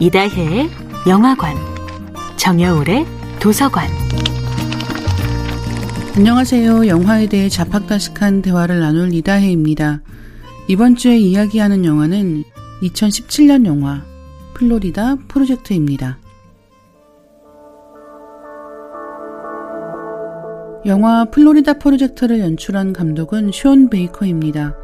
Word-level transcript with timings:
이다혜의 0.00 0.68
영화관, 1.08 1.54
정여울의 2.36 3.06
도서관. 3.40 3.88
안녕하세요. 6.16 6.88
영화에 6.88 7.28
대해 7.28 7.48
자팍다식한 7.48 8.42
대화를 8.42 8.80
나눌 8.80 9.14
이다혜입니다. 9.14 10.02
이번 10.66 10.96
주에 10.96 11.16
이야기하는 11.16 11.84
영화는 11.84 12.42
2017년 12.82 13.66
영화 13.66 14.02
플로리다 14.54 15.16
프로젝트입니다. 15.28 16.18
영화 20.86 21.24
플로리다 21.26 21.74
프로젝트를 21.74 22.40
연출한 22.40 22.92
감독은 22.92 23.52
쇼온 23.52 23.90
베이커입니다. 23.90 24.74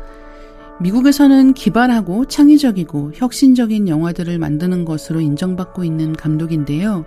미국에서는 0.80 1.52
기발하고 1.52 2.24
창의적이고 2.24 3.12
혁신적인 3.14 3.88
영화들을 3.88 4.38
만드는 4.38 4.86
것으로 4.86 5.20
인정받고 5.20 5.84
있는 5.84 6.14
감독인데요. 6.14 7.04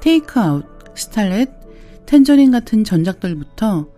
테이크아웃, 0.00 0.64
스탈렛, 0.94 1.50
텐저린 2.06 2.52
같은 2.52 2.84
전작들부터 2.84 3.88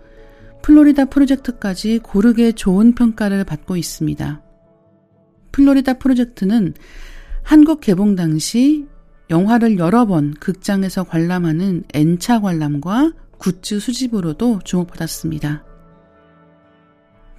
플로리다 0.63 1.07
프로젝트까지 1.07 1.99
고르게 1.99 2.53
좋은 2.53 2.95
평가를 2.95 3.45
받고 3.45 3.77
있습니다. 3.77 4.43
플로리다 5.53 5.95
프로젝트는 5.95 6.73
한국 7.43 7.81
개봉 7.81 8.17
당시 8.17 8.87
영화를 9.31 9.79
여러 9.79 10.07
번 10.07 10.33
극장에서 10.35 11.05
관람하는 11.05 11.85
N차 11.93 12.41
관람과 12.41 13.13
굿즈 13.37 13.81
수집으로도 13.81 14.61
주목받았습니다. 14.65 15.68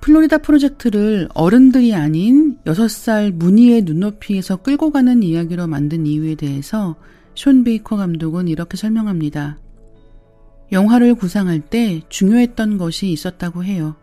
플로리다 0.01 0.39
프로젝트를 0.39 1.27
어른들이 1.33 1.93
아닌 1.93 2.57
6살 2.65 3.33
문희의 3.33 3.83
눈높이에서 3.83 4.57
끌고 4.57 4.91
가는 4.91 5.23
이야기로 5.23 5.67
만든 5.67 6.05
이유에 6.05 6.35
대해서 6.35 6.95
쇼 7.35 7.63
베이커 7.63 7.97
감독은 7.97 8.47
이렇게 8.47 8.77
설명합니다. 8.77 9.57
영화를 10.71 11.15
구상할 11.15 11.59
때 11.61 12.01
중요했던 12.09 12.77
것이 12.77 13.11
있었다고 13.11 13.63
해요. 13.63 13.95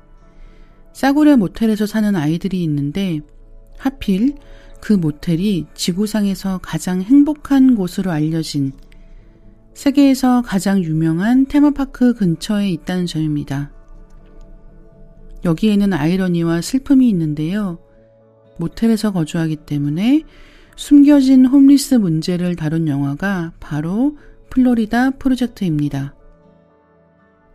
싸구려 0.92 1.36
모텔에서 1.36 1.86
사는 1.86 2.16
아이들이 2.16 2.62
있는데 2.64 3.20
하필 3.78 4.34
그 4.80 4.92
모텔이 4.92 5.66
지구상에서 5.74 6.58
가장 6.62 7.02
행복한 7.02 7.74
곳으로 7.74 8.10
알려진 8.10 8.72
세계에서 9.74 10.42
가장 10.42 10.82
유명한 10.82 11.46
테마파크 11.46 12.14
근처에 12.14 12.70
있다는 12.70 13.04
점입니다. 13.04 13.75
여기에는 15.46 15.92
아이러니와 15.92 16.60
슬픔이 16.60 17.08
있는데요. 17.08 17.78
모텔에서 18.58 19.12
거주하기 19.12 19.56
때문에 19.56 20.24
숨겨진 20.76 21.46
홈리스 21.46 21.94
문제를 21.94 22.56
다룬 22.56 22.88
영화가 22.88 23.52
바로 23.60 24.18
플로리다 24.50 25.12
프로젝트입니다. 25.12 26.14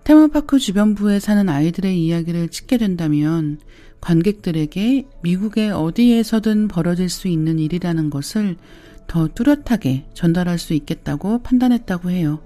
테마파크 0.04 0.58
주변부에 0.58 1.20
사는 1.20 1.48
아이들의 1.48 2.04
이야기를 2.04 2.50
찍게 2.50 2.78
된다면 2.78 3.60
관객들에게 4.00 5.06
미국의 5.22 5.72
어디에서든 5.72 6.68
벌어질 6.68 7.10
수 7.10 7.28
있는 7.28 7.60
일이라는 7.60 8.10
것을 8.10 8.58
더 9.06 9.28
뚜렷하게 9.28 10.06
전달할 10.14 10.58
수 10.58 10.74
있겠다고 10.74 11.44
판단했다고 11.44 12.10
해요. 12.10 12.42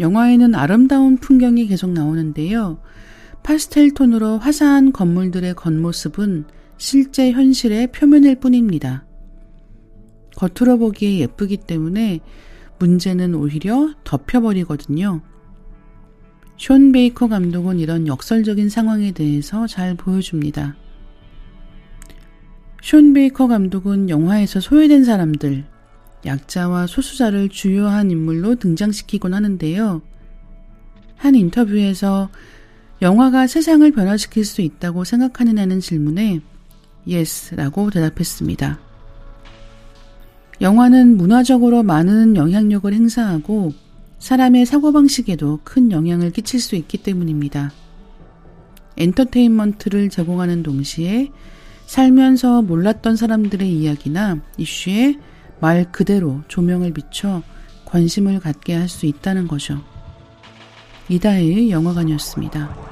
영화에는 0.00 0.54
아름다운 0.54 1.16
풍경이 1.16 1.66
계속 1.68 1.90
나오는데요. 1.90 2.78
파스텔 3.42 3.92
톤으로 3.92 4.38
화사한 4.38 4.92
건물들의 4.92 5.54
겉모습은 5.54 6.44
실제 6.76 7.32
현실의 7.32 7.92
표면일 7.92 8.36
뿐입니다. 8.36 9.04
겉으로 10.36 10.78
보기에 10.78 11.18
예쁘기 11.18 11.58
때문에 11.58 12.20
문제는 12.78 13.34
오히려 13.34 13.94
덮여버리거든요. 14.04 15.22
쇼 16.56 16.92
베이커 16.92 17.28
감독은 17.28 17.80
이런 17.80 18.06
역설적인 18.06 18.68
상황에 18.68 19.12
대해서 19.12 19.66
잘 19.66 19.94
보여줍니다. 19.96 20.76
쇼 22.80 23.12
베이커 23.12 23.48
감독은 23.48 24.08
영화에서 24.08 24.60
소외된 24.60 25.04
사람들, 25.04 25.64
약자와 26.24 26.86
소수자를 26.86 27.48
주요한 27.48 28.10
인물로 28.10 28.56
등장시키곤 28.56 29.34
하는데요. 29.34 30.02
한 31.16 31.34
인터뷰에서 31.34 32.30
영화가 33.02 33.48
세상을 33.48 33.90
변화시킬 33.90 34.44
수 34.44 34.62
있다고 34.62 35.02
생각하는 35.02 35.58
애는 35.58 35.80
질문에 35.80 36.40
yes 37.08 37.56
라고 37.56 37.90
대답했습니다. 37.90 38.78
영화는 40.60 41.16
문화적으로 41.16 41.82
많은 41.82 42.36
영향력을 42.36 42.92
행사하고 42.94 43.72
사람의 44.20 44.66
사고방식에도 44.66 45.60
큰 45.64 45.90
영향을 45.90 46.30
끼칠 46.30 46.60
수 46.60 46.76
있기 46.76 46.98
때문입니다. 46.98 47.72
엔터테인먼트를 48.96 50.08
제공하는 50.08 50.62
동시에 50.62 51.32
살면서 51.86 52.62
몰랐던 52.62 53.16
사람들의 53.16 53.68
이야기나 53.68 54.40
이슈에 54.58 55.18
말 55.60 55.90
그대로 55.90 56.42
조명을 56.46 56.92
비춰 56.92 57.42
관심을 57.86 58.38
갖게 58.38 58.74
할 58.74 58.88
수 58.88 59.06
있다는 59.06 59.48
거죠. 59.48 59.82
이다혜의 61.08 61.72
영화관이었습니다. 61.72 62.91